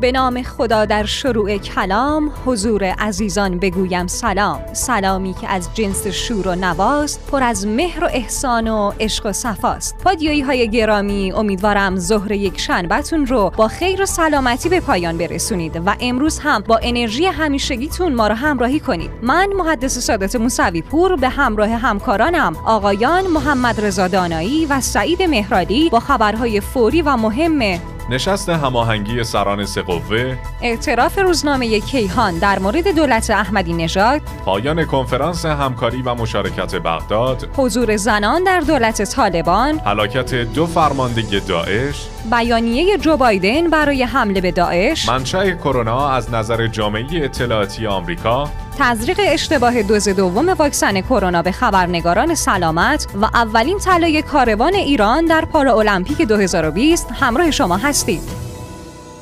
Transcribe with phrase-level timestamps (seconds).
[0.00, 4.60] به نام خدا در شروع کلام حضور عزیزان بگویم سلام.
[4.72, 9.32] سلامی که از جنس شور و نواست پر از مهر و احسان و عشق و
[9.32, 9.98] صفاست.
[10.04, 15.82] پادیایی های گرامی امیدوارم ظهر یک شنبهتون رو با خیر و سلامتی به پایان برسونید
[15.86, 19.10] و امروز هم با انرژی همیشگیتون ما رو همراهی کنید.
[19.22, 25.88] من محدث سادات موسوی پور به همراه همکارانم آقایان محمد رضا دانایی و سعید مهرادی
[25.90, 27.78] با خبرهای فوری و مهم
[28.10, 34.20] نشست هماهنگی سران سقوه اعتراف روزنامه کیهان در مورد دولت احمدی نژاد.
[34.44, 37.48] پایان کنفرانس همکاری و مشارکت بغداد.
[37.56, 39.78] حضور زنان در دولت طالبان.
[39.78, 42.06] هلاکت دو فرمانده داعش.
[42.30, 45.08] بیانیه جو بایدن برای حمله به داعش.
[45.08, 48.50] منشأ کرونا از نظر جامعه اطلاعاتی آمریکا.
[48.80, 55.44] تزریق اشتباه دوز دوم واکسن کرونا به خبرنگاران سلامت و اولین طلای کاروان ایران در
[55.44, 58.20] پارالمپیک 2020 همراه شما هستیم.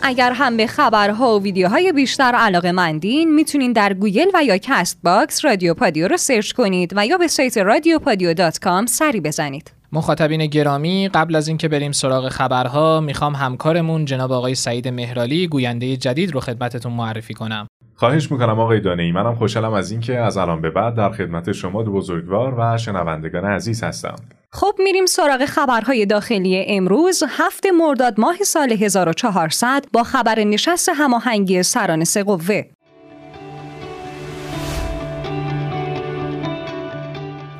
[0.02, 5.44] اگر هم به خبرها و ویدیوهای بیشتر علاقه مندین می‌تونین در گوگل و یا Castbox
[5.44, 9.72] رادیو پادیو رو سرچ کنید و یا به سایت رادیو پادیو dot com سری بزنید.
[9.92, 15.96] مخاطبین گرامی قبل از اینکه بریم سراغ خبرها می‌خوام همکارمون جناب آقای سعید مهرالی گوینده
[15.96, 17.66] جدید رو خدمتتون معرفی کنم.
[17.96, 21.52] خواهش می‌کنم آقای دانه ای منم خوشحالم از اینکه از الان به بعد در خدمت
[21.52, 24.16] شما دو بزرگوار و شنوندگان عزیز هستم.
[24.52, 31.62] خب میریم سراغ خبرهای داخلی امروز هفتم مرداد ماه سال 1400 با خبر نشست هماهنگی
[31.62, 32.62] سران سه قوه.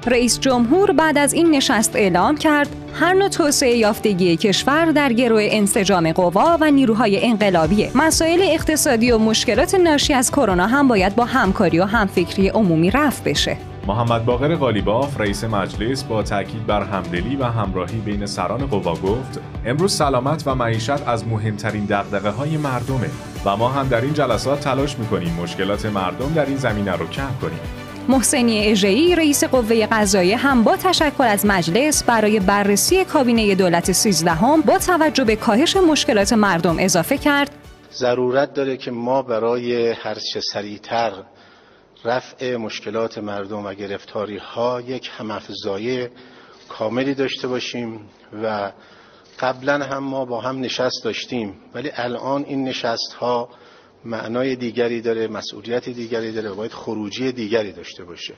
[0.06, 5.48] رئیس جمهور بعد از این نشست اعلام کرد هر نوع توسعه یافتگی کشور در گروه
[5.50, 7.88] انسجام قوا و نیروهای انقلابی.
[7.94, 13.30] مسائل اقتصادی و مشکلات ناشی از کرونا هم باید با همکاری و همفکری عمومی رفع
[13.30, 13.56] بشه.
[13.86, 19.40] محمد باقر قالیباف رئیس مجلس با تاکید بر همدلی و همراهی بین سران قوا گفت
[19.66, 23.10] امروز سلامت و معیشت از مهمترین دغدغه های مردمه
[23.44, 27.30] و ما هم در این جلسات تلاش می‌کنیم مشکلات مردم در این زمینه رو کم
[27.42, 27.60] کنیم.
[28.08, 34.30] محسنی اژه‌ای رئیس قوه قضاییه هم با تشکر از مجلس برای بررسی کابینه دولت 13
[34.30, 37.50] هم با توجه به کاهش مشکلات مردم اضافه کرد.
[37.92, 41.12] ضرورت داره که ما برای هرچه سریعتر
[42.04, 46.08] رفع مشکلات مردم و گرفتاری ها یک همافزایی
[46.68, 48.00] کاملی داشته باشیم
[48.42, 48.72] و
[49.40, 53.48] قبلا هم ما با هم نشست داشتیم ولی الان این نشست ها
[54.06, 58.34] معنای دیگری داره مسئولیت دیگری داره و باید خروجی دیگری داشته باشه.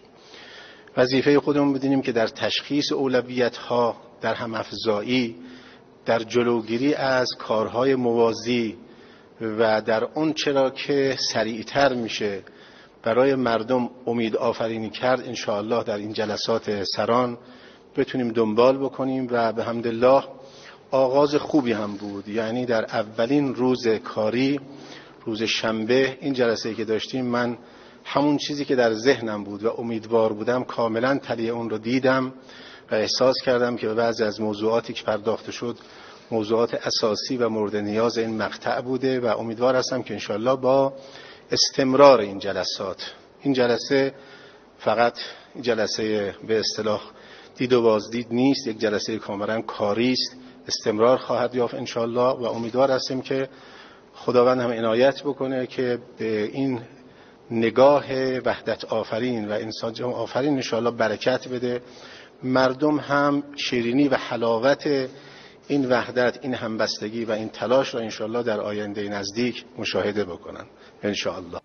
[0.97, 5.37] وظیفه خودمون بدونیم که در تشخیص اولویت ها در هم افزایی
[6.07, 8.77] در جلوگیری از کارهای موازی
[9.41, 12.43] و در اون چرا که سریعتر میشه
[13.03, 17.39] برای مردم امید آفرینی کرد انشاءالله در این جلسات سران
[17.97, 20.25] بتونیم دنبال بکنیم و به حمدالله
[20.91, 22.29] آغاز خوبی هم بود.
[22.29, 24.61] یعنی در اولین روز کاری
[25.29, 27.59] روز شنبه این جلسه که داشتیم من
[28.05, 32.33] همون چیزی که در ذهنم بود و امیدوار بودم کاملا تلیه اون رو دیدم
[32.91, 35.77] و احساس کردم که بعضی از موضوعاتی که پرداخته شد
[36.31, 40.93] موضوعات اساسی و مورد نیاز این مقطع بوده و امیدوار هستم که انشالله با
[41.51, 43.13] استمرار این جلسات.
[43.41, 44.15] این جلسه
[44.79, 45.19] فقط
[45.61, 47.03] جلسه به اصطلاح
[47.57, 50.37] دید و بازدید نیست یک جلسه کاملا کاری است.
[50.69, 53.49] استمرار خواهد یافت انشالله و امیدوار هستیم که
[54.19, 56.81] خداوند هم عنایت بکنه که به این
[57.51, 58.05] نگاه
[58.45, 61.83] وحدت آفرین و انسان آفرین انشاءالله برکت بده.
[62.43, 65.09] مردم هم شیرینی و حلاوت
[65.69, 70.65] این وحدت این همبستگی و این تلاش را انشاءالله در آینده نزدیک مشاهده بکنن
[71.03, 71.61] انشاءالله.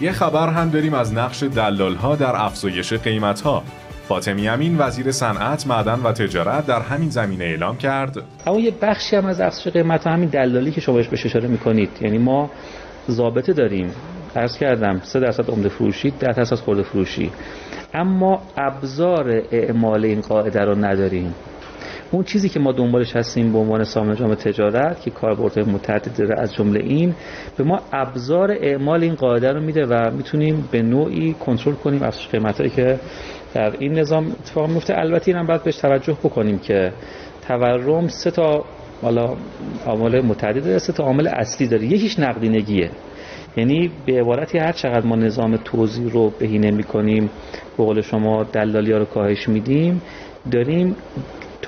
[0.00, 3.62] یه خبر هم داریم از نقش دلال ها در افزایش قیمت ها
[4.08, 8.16] فاطمی امین وزیر صنعت، معدن و تجارت در همین زمینه اعلام کرد.
[8.46, 11.90] اما یه بخشی هم از افزایش قیمت همین دلالی که شما بهش اشاره می‌کنید.
[12.00, 12.50] یعنی ما
[13.10, 13.90] ضابطه داریم.
[14.36, 17.30] عرض کردم 3 درصد عمده فروشی 10 درصد خورده فروشی.
[17.94, 21.34] اما ابزار اعمال این قاعده رو نداریم.
[22.10, 26.40] اون چیزی که ما دنبالش هستیم به عنوان سامانه جامعه تجارت که کاربردهای متعدد داره
[26.40, 27.14] از جمله این
[27.56, 32.28] به ما ابزار اعمال این قاعده رو میده و می‌تونیم به نوعی کنترل کنیم افزایش
[32.28, 32.98] قیمتایی که
[33.54, 34.98] در این نظام اتفاق میفته.
[34.98, 36.92] البته اینم باید بهش توجه بکنیم که
[37.48, 38.64] تورم سه تا
[39.02, 39.36] حالا
[39.86, 41.84] عامل متعدد داره سه تا عامل اصلی داره.
[41.84, 42.90] یکیش نقدینگیه.
[43.56, 47.30] یعنی به عبارتی هر چقدر ما نظام توزیع رو بهینه می‌کنیم
[47.76, 50.02] به قول شما دلالی ها رو کاهش میدیم
[50.50, 50.96] داریم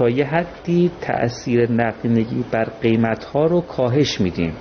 [0.01, 4.53] تا یه حدی تأثیر نقدینگی بر قیمت ها رو کاهش میدیم.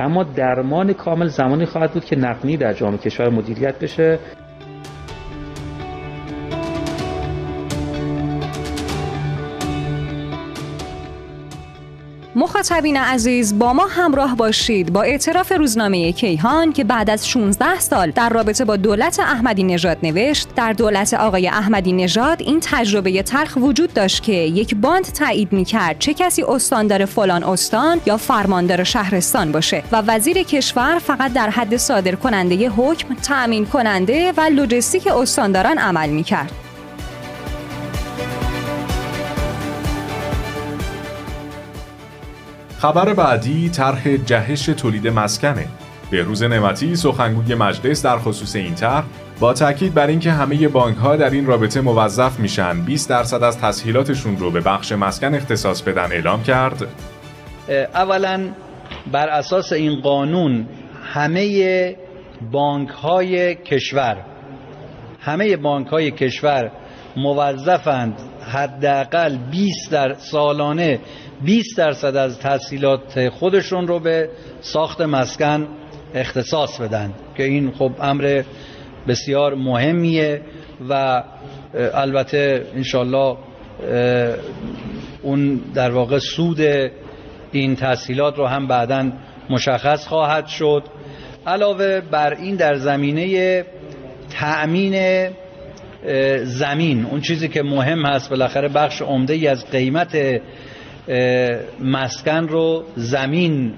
[0.00, 4.18] اما درمان کامل زمانی خواهد بود که نقدی در جامعه کشور مدیریت بشه.
[12.34, 18.10] مخاطبین عزیز با ما همراه باشید با اعتراف روزنامه کیهان که بعد از 16 سال
[18.10, 23.56] در رابطه با دولت احمدی نژاد نوشت در دولت آقای احمدی نژاد این تجربه تلخ
[23.56, 29.52] وجود داشت که یک باند تایید می‌کرد چه کسی استاندار فلان استان یا فرماندار شهرستان
[29.52, 35.78] باشه و وزیر کشور فقط در حد صادر کننده حکم تأمین کننده و لوجستیک استانداران
[35.78, 36.59] عمل می‌کرد.
[42.80, 45.66] خبر بعدی طرح جهش تولید مسکنه
[46.12, 49.04] روز نعمتی سخنگوی مجلس در خصوص این طرح
[49.40, 53.58] با تاکید بر اینکه همه بانک ها در این رابطه موظف میشن 20 درصد از
[53.58, 56.86] تسهیلاتشون رو به بخش مسکن اختصاص بدن اعلام کرد.
[57.94, 58.48] اولا
[59.12, 60.66] بر اساس این قانون
[61.14, 61.96] همه
[62.52, 64.16] بانک های کشور
[65.20, 66.70] همه بانک های کشور
[67.16, 68.14] موظفند
[68.52, 71.00] حداقل 20 در سالانه
[71.44, 74.28] 20 درصد از تحصیلات خودشون رو به
[74.60, 75.68] ساخت مسکن
[76.14, 78.42] اختصاص بدن که این خب امر
[79.08, 80.40] بسیار مهمیه
[80.88, 81.22] و
[81.74, 83.36] البته انشالله
[85.22, 86.60] اون در واقع سود
[87.52, 89.12] این تحصیلات رو هم بعدا
[89.50, 90.82] مشخص خواهد شد.
[91.46, 93.64] علاوه بر این در زمینه
[94.30, 95.28] تأمین
[96.42, 100.40] زمین اون چیزی که مهم هست بالاخره بخش عمده ای از قیمت
[101.80, 103.72] مسکن رو زمین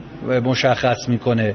[0.45, 1.55] مشخص می‌کنه.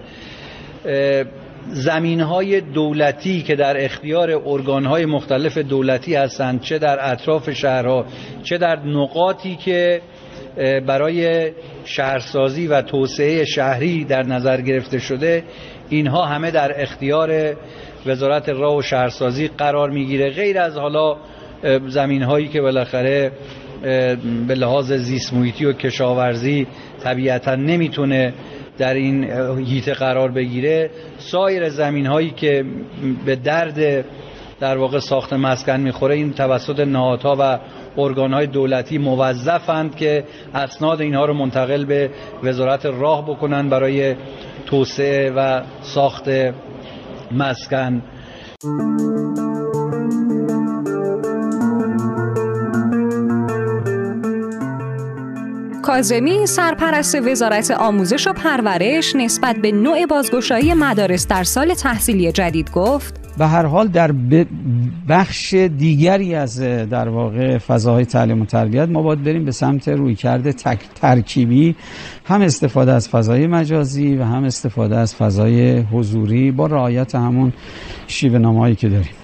[1.69, 8.05] زمین های دولتی که در اختیار ارگان های مختلف دولتی هستند چه در اطراف شهرها
[8.43, 10.01] چه در نقاطی که
[10.87, 11.51] برای
[11.85, 15.43] شهرسازی و توسعه شهری در نظر گرفته شده
[15.89, 17.55] اینها همه در اختیار
[18.05, 20.29] وزارت راه و شهرسازی قرار می‌گیره.
[20.29, 21.17] غیر از حالا
[21.87, 23.31] زمین هایی که بالاخره
[24.47, 26.67] به لحاظ زیست محیطی و کشاورزی
[27.03, 28.33] طبیعتا نمی‌تونه
[28.77, 29.23] در این
[29.57, 30.89] هیته قرار بگیره.
[31.17, 32.65] سایر زمین هایی که
[33.25, 34.05] به درد
[34.59, 37.59] در واقع ساخت مسکن می‌خوره این توسط نهادها و
[38.01, 40.23] ارگان های دولتی موظفند که
[40.53, 42.09] اسناد اینها رو منتقل به
[42.43, 44.15] وزارت راه بکنن برای
[44.65, 46.29] توسعه و ساخت
[47.31, 48.01] مسکن.
[55.87, 62.71] کازمی سرپرست وزارت آموزش و پرورش نسبت به نوع بازگشایی مدارس در سال تحصیلی جدید
[62.71, 63.37] گفت.
[63.37, 64.11] به هر حال در
[65.09, 70.15] بخش دیگری از در واقع فضاهای تعلیم و تربیت ما باید بریم به سمت روی
[70.15, 71.75] تک ترکیبی.
[72.25, 77.53] هم استفاده از فضای مجازی و هم استفاده از فضای حضوری با رعایت همون
[78.07, 79.16] شیوه نامهایی که داریم.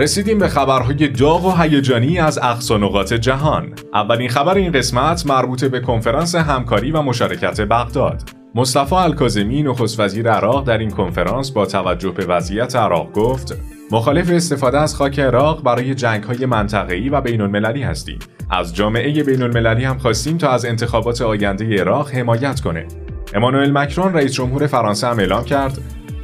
[0.00, 3.74] رسیدیم به خبرهای داغ و هیجانی از اقصا نقاط جهان.
[3.94, 8.22] اولین خبر این قسمت مربوط به کنفرانس همکاری و مشارکت بغداد.
[8.54, 13.56] مصطفی الکاظمی نخست وزیر عراق در این کنفرانس با توجه به وضعیت عراق گفت
[13.92, 18.18] مخالف استفاده از خاک عراق برای جنگ های منطقه‌ای و بین المللی هستیم.
[18.50, 22.86] از جامعه بین المللی هم خواستیم تا از انتخابات آینده عراق حمایت کنه.
[23.34, 25.78] امانوئل مکرون رئیس جمهور فرانسه هم اعلام کرد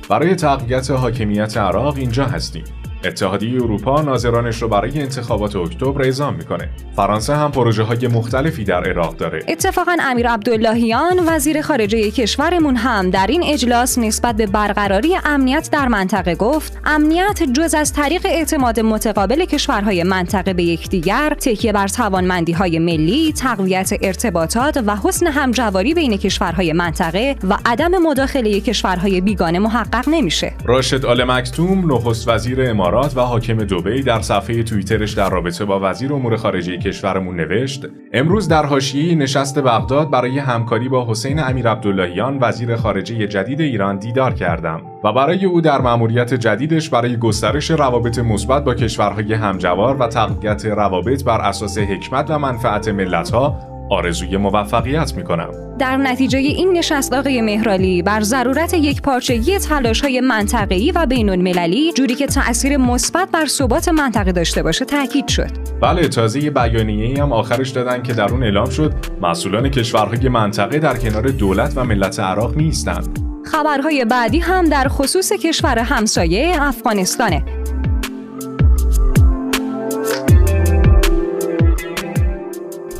[0.08, 2.64] برای تقویت حاکمیت عراق اینجا هستیم.
[3.04, 6.68] اتحادیه اروپا ناظرانش رو برای انتخابات اکتبر اعزام می‌کنه.
[6.96, 9.42] فرانسه هم پروژه های مختلفی در عراق داره.
[9.48, 15.88] اتفاقا امیر عبداللهیان وزیر خارجه کشورمون هم در این اجلاس نسبت به برقراری امنیت در
[15.88, 22.52] منطقه گفت امنیت جز از طریق اعتماد متقابل کشورهای منطقه به یکدیگر تکیه بر توانمندی
[22.52, 29.58] های ملی تقویت ارتباطات و حسن همجواری بین کشورهای منطقه و عدم مداخله کشورهای بیگانه
[29.58, 35.30] محقق نمیشه راشد آل مکتوم نخست وزیر امارات و حاکم دبی در صفحه توییترش در
[35.30, 41.06] رابطه با وزیر امور خارجه کشورمون نوشت امروز در حاشیه نشست بغداد برای همکاری با
[41.10, 46.90] حسین امیر عبداللهیان وزیر خارجه جدید ایران دیدار کردم و برای او در مأموریت جدیدش
[46.90, 52.88] برای گسترش روابط مثبت با کشورهای همجوار و تقویت روابط بر اساس حکمت و منفعت
[52.88, 55.50] ملتها آرزوی موفقیت می کنم.
[55.78, 61.28] در نتیجه این نشست آقای مهرالی بر ضرورت یک پارچگی تلاش های منطقه‌ای و بین
[61.28, 65.50] المللی جوری که تأثیر مثبت بر ثبات منطقه داشته باشه تاکید شد.
[65.80, 70.78] بله تازه یه بیانیه هم آخرش دادن که در اون اعلام شد مسئولان کشورهای منطقه
[70.78, 73.18] در کنار دولت و ملت عراق نیستند.
[73.44, 77.44] خبرهای بعدی هم در خصوص کشور همسایه افغانستانه.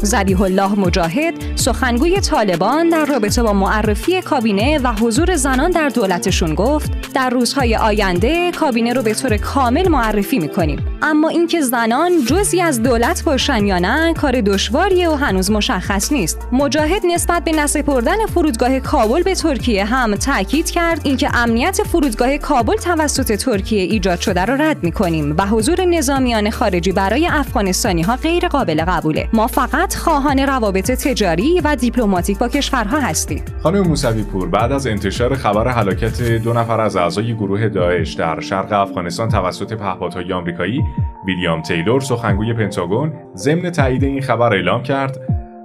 [0.07, 6.55] زبیح الله مجاهد سخنگوی طالبان در رابطه با معرفی کابینه و حضور زنان در دولتشون
[6.55, 10.87] گفت در روزهای آینده کابینه رو به طور کامل معرفی می‌کنیم.
[11.03, 16.39] اما اینکه زنان جزی از دولت باشن یا نه کار دشواریه و هنوز مشخص نیست.
[16.53, 22.77] مجاهد نسبت به نسپردن فرودگاه کابل به ترکیه هم تاکید کرد اینکه امنیت فرودگاه کابل
[22.77, 28.49] توسط ترکیه ایجاد شده را رد می‌کنیم و حضور نظامیان خارجی برای افغانستانی ها غیر
[28.49, 29.29] قابل قبوله.
[29.33, 34.87] ما فقط خواهان روابط تجاری و دیپلماتیک با کشورها هستیم خانم موسوی پور بعد از
[34.87, 40.85] انتشار خبر هلاکت دو نفر از اعضای گروه داعش در شرق افغانستان توسط پهپادهای آمریکایی
[41.26, 45.21] ویلیام تیلور سخنگوی پنتاگون ضمن تایید این خبر اعلام کرد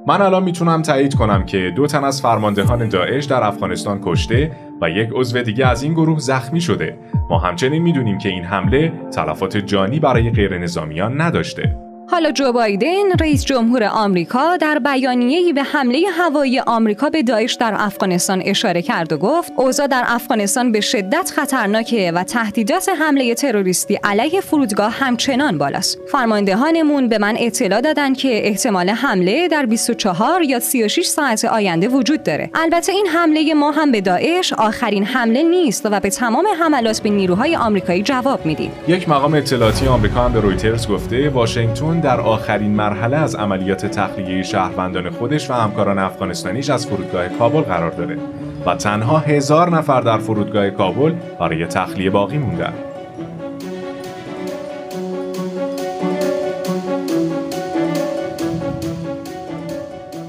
[0.08, 4.90] من الان می‌تونم تایید کنم که دو تن از فرماندهان داعش در افغانستان کشته و
[4.90, 6.98] یک عضو دیگه از این گروه زخمی شده.
[7.30, 11.91] ما همچنین می‌دونیم که این حمله تلفات جانی برای غیر نظامیان نداشته.
[12.12, 17.76] حالا جو بایدن رئیس جمهور آمریکا در بیانیه‌ای به حمله هوایی آمریکا به داعش در
[17.78, 24.00] افغانستان اشاره کرد و گفت اوضاع در افغانستان به شدت خطرناکه و تهدیدات حمله تروریستی
[24.04, 26.00] علیه فرودگاه همچنان بالاست.
[26.12, 32.24] فرماندهانمون به من اطلاع دادن که احتمال حمله در 24 یا 36 ساعت آینده وجود
[32.24, 32.50] داره.
[32.54, 37.10] البته این حمله ما هم به داعش آخرین حمله نیست و به تمام حملات به
[37.10, 38.72] نیروهای آمریکایی جواب میدیم.
[38.88, 44.44] یک مقام اطلاعاتی آمریکا هم به رویترز گفته واشنگتن در آخرین مرحله از عملیات تخلیه
[44.44, 48.18] شهروندان خودش و همکاران افغانستانیش از فرودگاه کابل قرار داره
[48.66, 52.74] و تنها هزار نفر در فرودگاه کابل برای تخلیه باقی موندن.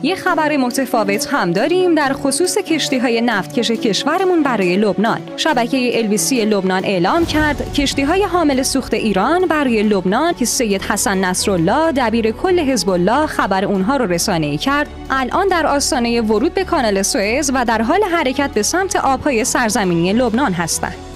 [0.05, 5.21] یه خبر متفاوت هم داریم در خصوص کشتی های نفتکش کشورمون برای لبنان.
[5.37, 11.25] شبکه الویسی لبنان اعلام کرد کشتی های حامل سوخت ایران برای لبنان که سید حسن
[11.25, 16.65] نصرالله دبیر کل حزب الله خبر اونها رو رسانه کرد الان در آستانه ورود به
[16.65, 21.12] کانال سوئز و در حال حرکت به سمت آبهای سرزمینی لبنان هستند.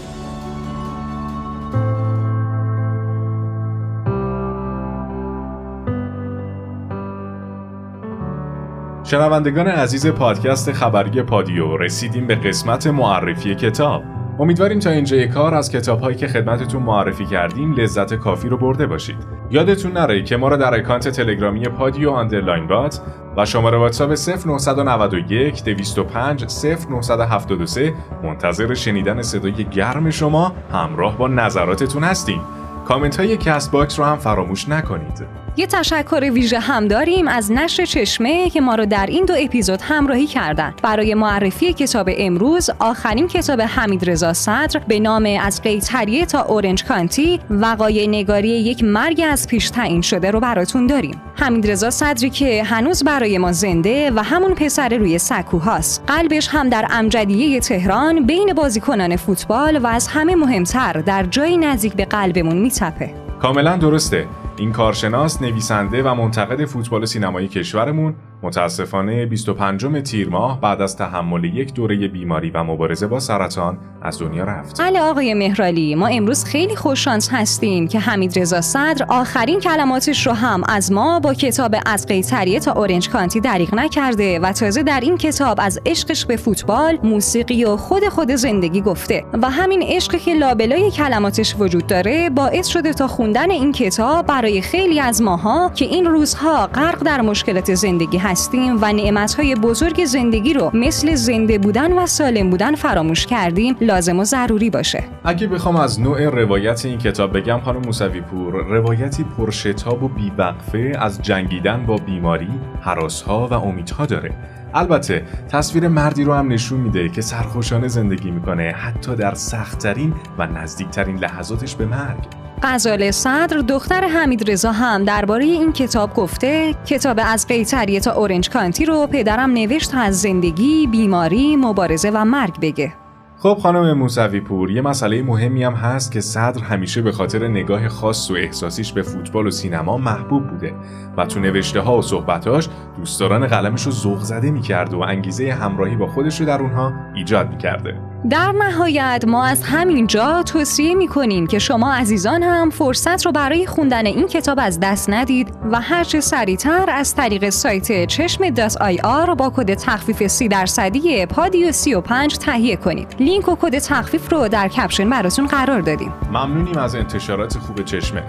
[9.06, 14.02] شنوندگان عزیز پادکست خبری پادیو رسیدیم به قسمت معرفی کتاب.
[14.38, 18.86] امیدواریم تا اینجای کار از کتاب هایی که خدمتتون معرفی کردیم لذت کافی رو برده
[18.86, 19.16] باشید.
[19.50, 23.00] یادتون نره که ما رو در اکانت تلگرامی پادیو underline bot
[23.36, 24.14] و شماره واتساپ
[24.46, 26.44] 0991 205
[26.90, 32.40] 0973 منتظر شنیدن صدای گرم شما همراه با نظراتتون هستیم.
[32.84, 35.45] کامنت های Castbox رو هم فراموش نکنید.
[35.58, 39.80] یه تشکر ویژه هم داریم از نشر چشمه که ما رو در این دو اپیزود
[39.82, 40.80] همراهی کردند.
[40.82, 46.84] برای معرفی کتاب امروز آخرین کتاب حمید رضا صدر به نام از قیتریه تا اورنج
[46.84, 51.20] کانتی وقایع نگاری یک مرگ از پیش تعیین شده رو براتون داریم.
[51.34, 56.02] حمید رضا صدری که هنوز برای ما زنده و همون پسر روی سکوهاست.
[56.06, 61.92] قلبش هم در امجدیه تهران بین بازیکنان فوتبال و از همه مهمتر در جایی نزدیک
[61.94, 63.14] به قلبمون میتپه.
[63.42, 70.80] کاملا درسته این کارشناس نویسنده و منتقد فوتبال سینمایی کشورمون متاسفانه 25 تیر ماه بعد
[70.80, 74.80] از تحمل یک دوره بیماری و مبارزه با سرطان از دنیا رفت.
[74.80, 80.32] بله آقای مهرالی ما امروز خیلی خوششانس هستیم که حمید رضا صدر آخرین کلماتش رو
[80.32, 85.00] هم از ما با کتاب از قیصریه تا اورنج کانتی دریغ نکرده و تازه در
[85.00, 90.18] این کتاب از عشقش به فوتبال، موسیقی و خود خود زندگی گفته و همین عشقی
[90.18, 95.70] که لابلای کلماتش وجود داره باعث شده تا خوندن این کتاب برای خیلی از ماها
[95.74, 101.58] که این روزها غرق در مشکلات زندگی هستیم و نعمتهای بزرگ زندگی رو مثل زنده
[101.58, 105.04] بودن و سالم بودن فراموش کردیم لازم و ضروری باشه.
[105.24, 110.92] اگه بخوام از نوع روایت این کتاب بگم خانم موسوی پور روایتی پرشتاب و بیوقفه
[110.98, 114.30] از جنگیدن با بیماری حراسها و امیدها داره.
[114.74, 120.46] البته تصویر مردی رو هم نشون میده که سرخوشانه زندگی می‌کنه حتی در سختترین و
[120.46, 122.45] نزدیکترین لحظاتش به مرگ.
[122.62, 128.50] غزال صدر دختر حمید رضا هم درباره این کتاب گفته کتاب از قیتریه تا اورنج
[128.50, 132.92] کانتی رو پدرم نوشت تا از زندگی، بیماری، مبارزه و مرگ بگه.
[133.38, 137.88] خب خانم موسوی پور یه مسئله مهمی هم هست که صدر همیشه به خاطر نگاه
[137.88, 140.74] خاص و احساسیش به فوتبال و سینما محبوب بوده
[141.16, 146.06] و تو نوشته ها و صحبتاش دوستداران قلمش رو زده می‌کرد و انگیزه همراهی با
[146.06, 151.46] خودش رو در اونها ایجاد می‌کرده در نهایت ما از همین جا توصیه می کنیم
[151.46, 156.20] که شما عزیزان هم فرصت رو برای خوندن این کتاب از دست ندید و هرچه
[156.20, 162.76] سریعتر از طریق سایت چشمه dot IR با کد تخفیف سی درصدی پادیو 35 تهیه
[162.76, 163.16] کنید.
[163.20, 166.12] لینک و کد تخفیف رو در caption براتون قرار دادیم.
[166.28, 168.22] ممنونیم از انتشارات خوب چشمه.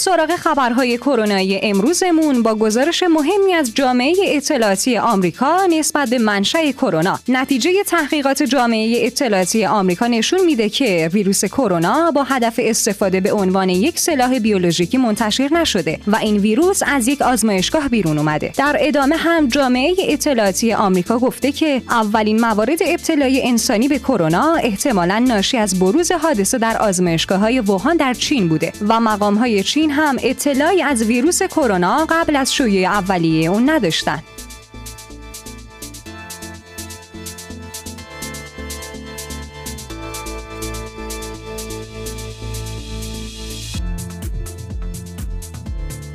[0.00, 7.18] سراغ خبرهای کرونایی امروزمون با گزارش مهمی از جامعه اطلاعاتی آمریکا نسبت به منشأ کرونا.
[7.28, 13.68] نتیجه تحقیقات جامعه اطلاعاتی آمریکا نشون میده که ویروس کرونا با هدف استفاده به عنوان
[13.68, 18.52] یک سلاح بیولوژیکی منتشر نشده و این ویروس از یک آزمایشگاه بیرون اومده.
[18.56, 25.18] در ادامه هم جامعه اطلاعاتی آمریکا گفته که اولین موارد ابتلای انسانی به کرونا احتمالا
[25.18, 29.89] ناشی از بروز حادثه در آزمایشگاه های ووهان در چین بوده و مقام های چین
[29.90, 34.22] هم اطلاعی از ویروس کرونا قبل از شیوع اولیه اون نداشتند.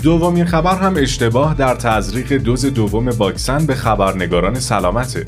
[0.06, 5.26] دومین خبر هم اشتباه در تزریق دوز دوم واکسن به خبرنگاران سلامته.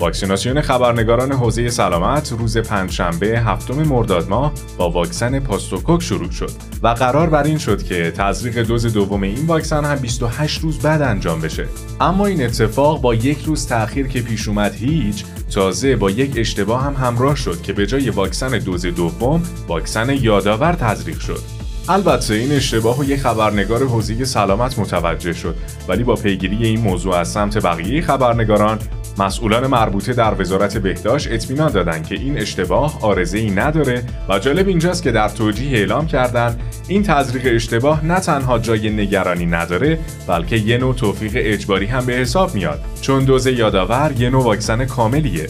[0.00, 6.50] واکسیناسیون خبرنگاران حوزه سلامت روز پنجشنبه هفتم مرداد ماه با واکسن پاستوکوک شروع شد
[6.82, 11.02] و قرار بر این شد که تزریق دوز دوم این واکسن هم 28 روز بعد
[11.02, 11.66] انجام بشه
[12.00, 16.82] اما این اتفاق با یک روز تأخیر که پیش اومد هیچ تازه با یک اشتباه
[16.82, 21.59] هم همراه شد که به جای واکسن دوز دوم واکسن یادآور تزریق شد
[21.90, 25.56] البته این اشتباه و یک خبرنگار حوزه سلامت متوجه شد
[25.88, 28.78] ولی با پیگیری این موضوع از سمت بقیه خبرنگاران
[29.18, 35.02] مسئولان مربوطه در وزارت بهداشت اطمینان دادند که این اشتباه آرزه نداره و جالب اینجاست
[35.02, 40.78] که در توجیه اعلام کردند این تزریق اشتباه نه تنها جای نگرانی نداره بلکه یه
[40.78, 42.80] نوع توفیق اجباری هم به حساب میاد.
[43.00, 45.46] چون دوز یادآور یه نوع واکسن کاملیه.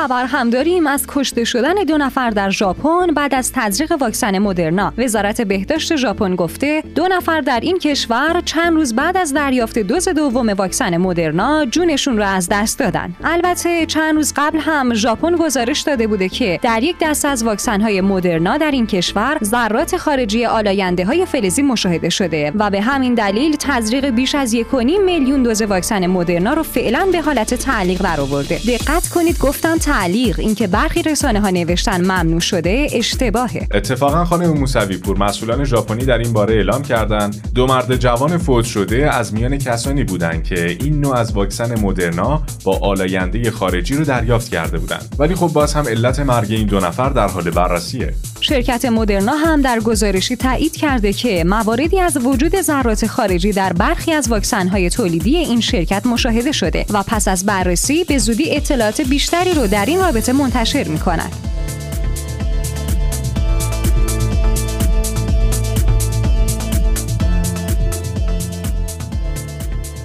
[0.00, 4.92] خبر هم داریم از کشته شدن دو نفر در ژاپن بعد از تزریق واکسن مدرنا.
[4.98, 10.08] وزارت بهداشت ژاپن گفته دو نفر در این کشور چند روز بعد از دریافت دوز
[10.08, 13.14] دوم واکسن مدرنا جونشون را از دست دادن.
[13.24, 17.80] البته چند روز قبل هم ژاپن گزارش داده بوده که در یک دسته از واکسن
[17.80, 23.14] های مدرنا در این کشور ذرات خارجی آلاینده های فلزی مشاهده شده و به همین
[23.14, 24.64] دلیل تزریق بیش از 1.5
[25.04, 28.60] میلیون دوز واکسن مدرنا رو فعلا به حالت تعلیق درآورده.
[28.68, 33.68] دقت کنید گفتم تعلیق اینکه برخی رسانه ها نوشتن ممنوع شده اشتباهه.
[33.74, 38.64] اتفاقا خانم موسوی پور مسئولان ژاپنی در این باره اعلام کردند دو مرد جوان فوت
[38.64, 44.04] شده از میان کسانی بودند که این نوع از واکسن مدرنا با آلاینده خارجی رو
[44.04, 45.14] دریافت کرده بودند.
[45.18, 48.14] ولی خب باز هم علت مرگ این دو نفر در حال بررسیه.
[48.40, 54.12] شرکت مدرنا هم در گزارشی تایید کرده که مواردی از وجود ذرات خارجی در برخی
[54.12, 59.54] از واکسن‌های تولیدی این شرکت مشاهده شده و پس از بررسی به زودی اطلاعات بیشتری
[59.54, 61.32] رو در این رابطه منتشر می کند.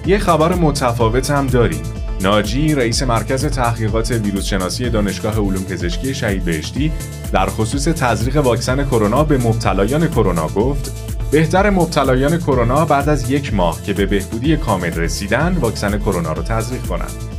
[0.06, 1.82] یه خبر متفاوت هم داریم.
[2.20, 6.92] ناجی رئیس مرکز تحقیقات ویروس شناسی دانشگاه علوم پزشکی شهید بهشتی
[7.32, 10.92] در خصوص تزریق واکسن کرونا به مبتلایان کرونا گفت
[11.30, 16.42] بهتر مبتلایان کرونا بعد از یک ماه که به بهبودی کامل رسیدن واکسن کرونا رو
[16.42, 17.35] تزریق کنند.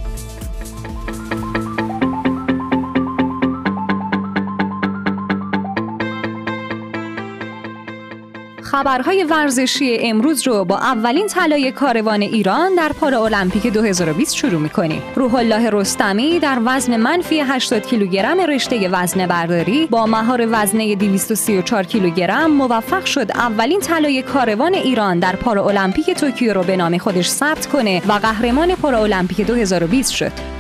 [8.68, 15.02] خبرهای ورزشی امروز رو با اولین طلای کاروان ایران در المپیک 2020 شروع می‌کنیم.
[15.16, 21.84] روح الله رستمی در وزن منفی 80 کیلوگرم رشته وزنه برداری با مهار وزنه 234
[21.84, 27.68] کیلوگرم موفق شد اولین طلای کاروان ایران در المپیک توکیو رو به نام خودش ثبت
[27.68, 30.57] کنه و قهرمان المپیک 2020 شد.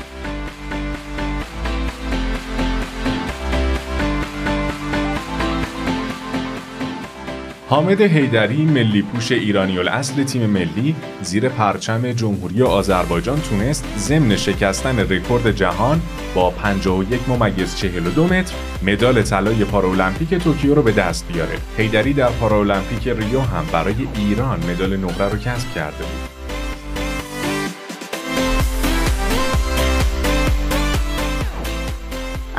[7.69, 14.99] حامد حیدری ملی پوش ایرانی الاصل تیم ملی زیر پرچم جمهوری آذربایجان تونست ضمن شکستن
[14.99, 16.01] رکورد جهان
[16.35, 18.53] با 51 ممیز 42 متر
[18.83, 21.57] مدال طلای پارالمپیک توکیو رو به دست بیاره.
[21.77, 26.26] حیدری در پارالمپیک ریو هم برای ایران مدال نقره رو کسب کرده بود.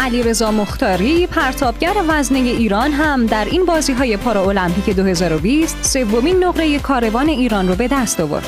[0.08, 7.28] علیرضا مختاری پرتابگر وزنه ایران هم در این بازی های پارالمپیک 2020 سومین نقره کاروان
[7.28, 8.46] ایران رو به دست آورد.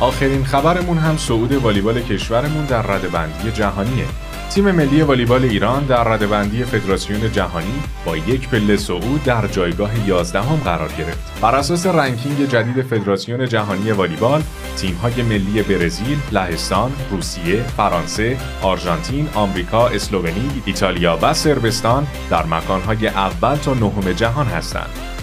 [0.00, 4.23] آخرین خبرمون هم صعود والیبال کشورمون در ردبندی جهانیه.
[4.54, 10.42] تیم ملی والیبال ایران در ردبندی فدراسیون جهانی با یک پله صعود در جایگاه 11
[10.42, 11.40] هم قرار گرفت.
[11.40, 14.42] بر اساس رنکینگ جدید فدراسیون جهانی والیبال،
[14.76, 23.56] تیم‌های ملی برزیل، لهستان، روسیه، فرانسه، آرژانتین، آمریکا، اسلوونی، ایتالیا و سربستان در مکانهای اول
[23.56, 25.13] تا نهم جهان هستند.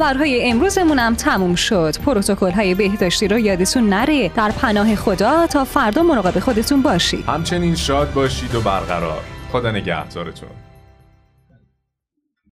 [0.00, 1.98] خبرهای امروزمون هم تموم شد.
[1.98, 4.28] پروتکل های بهداشتی رو یادتون نره.
[4.28, 7.24] در پناه خدا تا فردا مراقب خودتون باشید.
[7.24, 9.20] همچنین شاد باشید و برقرار.
[9.52, 10.48] خدا نگهدارتون.